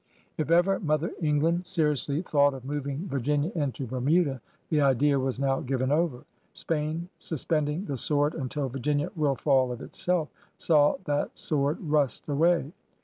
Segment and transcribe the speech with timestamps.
[0.35, 5.59] If ever Mother England seriously thought of moving Virginia into Bermuda, the idea was now
[5.59, 6.25] given over.
[6.53, 12.27] Spain, suspending the sword until Virginia ''will fall of itself e," saw that sword rust
[12.27, 12.73] away.